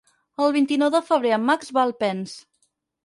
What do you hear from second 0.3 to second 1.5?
El vint-i-nou de febrer en